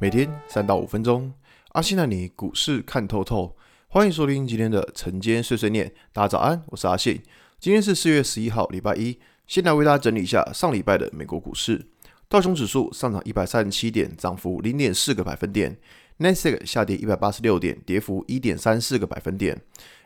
[0.00, 1.32] 每天三到五分钟，
[1.70, 3.56] 阿信带你股市看透透。
[3.88, 5.92] 欢迎收听今天的晨间碎碎念。
[6.12, 7.20] 大家早安，我是阿信。
[7.58, 9.18] 今天是四月十一号，礼拜一。
[9.48, 11.84] 先来为大家整理一下上礼拜的美国股市。
[12.28, 15.76] 道琼指数上涨一百三十七点，涨幅零点四个百分点。
[16.18, 19.60] 纳斯达克下跌一百八十六点，跌幅一点三四个百分点。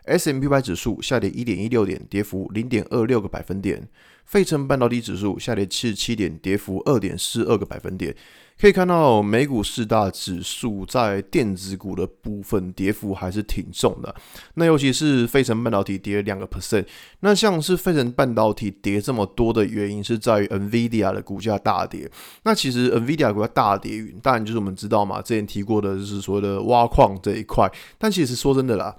[0.05, 3.89] S&P 500指数下跌一点一六点，跌幅零点二六个百分点。
[4.25, 8.15] 费城半导体指数下跌七十七点，跌幅二点四二个百分点。
[8.59, 14.15] 可以看到，美股四大指数在电子股的部分跌幅还是挺重的。
[14.55, 16.87] 那尤其是费城半导体跌两个 percent。
[17.21, 22.09] 那像是费城半导体跌这么多的原因，是在于 NVIDIA 的股价大跌。
[22.45, 27.69] 那其实 NVIDIA 股价大跌，当然就是我们知道嘛，之前提过的就是所谓的挖矿这一块。
[27.99, 28.97] 但其实说真的啦。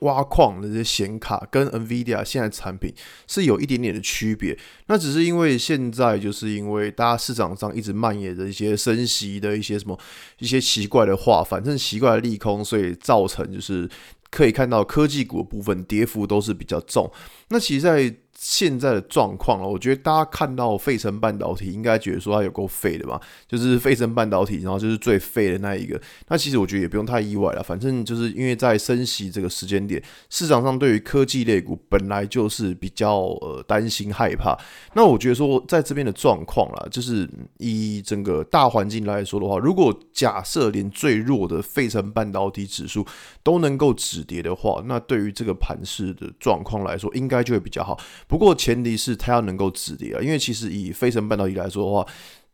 [0.00, 2.92] 挖矿的这些显卡跟 NVIDIA 现在产品
[3.26, 4.56] 是有一点点的区别，
[4.86, 9.98] 那只是因为现在就是因为大家市场上一直蔓延的一些升息的一些什么
[10.38, 13.88] 一些奇怪的话，反正奇怪的利空，所以造成就是
[14.30, 17.10] 可以看到科技股部分跌幅都是比较重。
[17.48, 23.20] 那其实，在现在的状况了，我觉得大家看到费城半导体，应该觉得说它有够废的吧？
[23.48, 26.00] 就是费城半导体，然后就是最废的那一个。
[26.28, 30.00] 那其实我觉得也不用太意外了，反正就是因为在升息这个时间点，
[30.30, 34.56] 市场上对于科技类股本来就是比较呃担心害怕。
[34.94, 37.28] 那我觉得说在这边的状况啦，就是
[37.58, 43.04] 以整个大环境来说的话，如果假设连最弱的费城半导体指数
[43.42, 47.98] 都能够止跌的话，那对于这个盘势的状况来说，应该就会比较好。
[48.28, 52.06] 不过前提是它要能够止跌啊，因为其实以飞升半导体来说的话，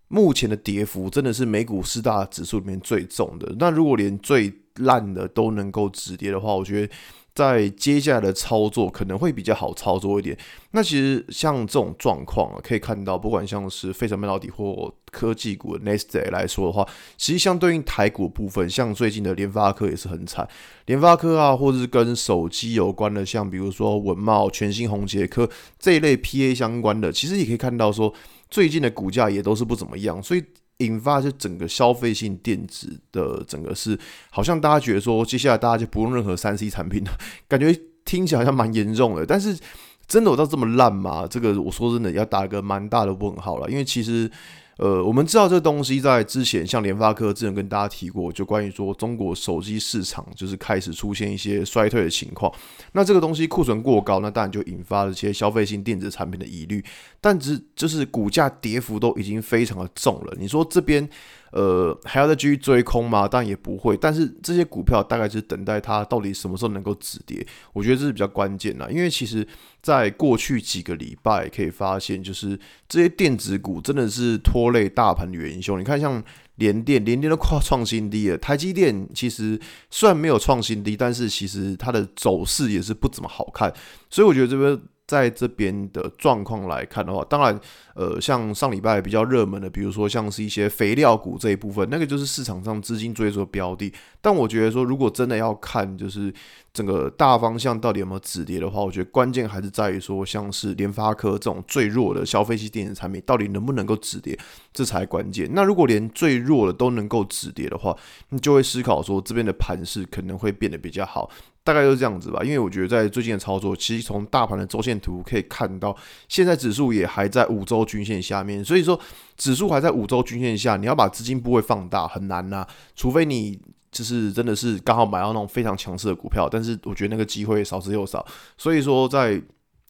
[0.08, 3.54] 目前的跌幅真的是美股四大指数里面最重的。
[3.58, 6.92] 那如果连最烂的都能够止跌的话，我觉得。
[7.34, 10.38] 在接下来的操作可能会比较好操作一点。
[10.70, 16.86] 那其实像这种状况啊，可以看到，不管像是费城半导体或科技股的纳斯达克来说的话，
[17.16, 20.48] 其实相对应台股部分，像最近的联发科也是很惨。
[20.86, 28.14] 联发科啊，或是跟手机有关的，像比如说文茂、全新宏捷科这一类 PA 相关的，其实也可以看到说，
[28.48, 30.22] 最近的股价也都是不怎么样。
[30.22, 30.44] 所以。
[30.78, 33.98] 引发就整个消费性电子的整个是，
[34.30, 37.10] 好像大家觉得说，接下来大家就不用任何三 C 产品了，
[37.48, 37.74] 感觉
[38.04, 39.24] 听起来好像蛮严重的。
[39.24, 39.58] 但是
[40.06, 41.26] 真的有到这么烂吗？
[41.28, 44.30] 这个我说真的要打一个蛮大的问号了，因为其实。
[44.76, 52.52] 呃，我们知道这东西在之前，像联发科之前跟大家提过，就关于说中国手机市场就是开始出现一些衰退的情况。
[52.92, 56.84] 那这个东西库存过高，那当然就引发了一些消费性电子产品的疑虑。
[57.20, 61.08] 但只就是股价跌幅都已经非常的重了，你说这边。
[61.56, 63.28] 呃，还要再继续追空吗？
[63.28, 63.96] 当然也不会。
[63.96, 68.90] 但是这些股票大概就是等待它到底什么时候能够止跌，我觉得这是比较关键的。
[68.90, 69.46] 因为其实
[69.80, 75.78] 在过去几个礼拜可以发现，就是这些电子股真的是拖累大盘的元凶。
[75.78, 76.20] 你看，像
[76.56, 78.36] 联电，联电都快创新低了。
[78.38, 79.56] 台积电其实
[79.90, 83.72] 虽然没有创新低，但是其实它的走势也是不怎么好看。
[84.10, 84.76] 所以我觉得这边。
[85.06, 87.60] 在这边的状况来看的话，当然，
[87.94, 93.92] 呃，像上礼拜比较热门的，比如说像是一些肥料股这一部分，那个就是市场上资金追逐的标的。
[94.20, 96.32] 但我觉得说，如果真的要看，就是
[96.74, 104.36] 整个大方向到底有没有止跌的话，我觉得关键还是在于说，像是联发科这种最弱的消费系电子产品，到底能不能够止跌，
[104.72, 105.48] 这才关键。
[105.52, 107.96] 那如果连最弱的都能够止跌的话，
[108.30, 111.30] 你就会思考说，这边的盘势可能会变得比较好。
[111.62, 115.96] 大概就是这样子吧，因为我觉得在最近的操作，其实从大盘的周线图可以看到，
[116.28, 119.00] 现在指数也还在五周均线下面，所以说
[119.38, 123.58] 指数还在五周均线下，你要把资金部位放大很难呐，除非你
[123.94, 128.26] 就是真的是刚好买到那种非常强势的股票，但是我觉得那个机会少之又少，
[128.58, 129.40] 所以说在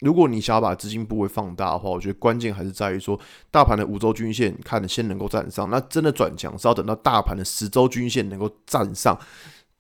[0.00, 3.19] 如果你想要把资金部位放大的话，我觉得关键还是在于说
[3.50, 9.19] 大盘的五周均线看先能够站上，那真的转强是要等到大盘的十周均线能够站上。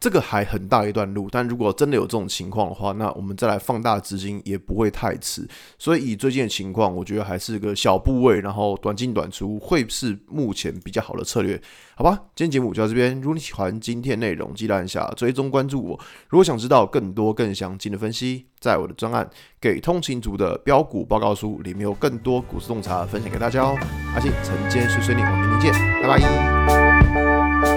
[0.00, 5.48] 这个还很大一段路，但如果真的有这种情况的话，那我们再来放大资金也不会太迟。
[5.78, 11.58] 所以以最近的情况，我觉得还是个小部位，然后短进短出，会是目前比较好的策略，
[11.96, 12.20] 好吧？
[12.34, 15.98] 今天节目就到这边，如果你喜欢今天内容，记得按下追踪关注我。
[16.28, 19.24] 如果想知道更多更详尽的分析，在我的专案
[19.58, 23.74] 《给通勤族的标股报告书》里面有更多股市洞察分享给大家哦。
[24.14, 27.73] 阿信晨间碎碎念，我们明天见，拜拜。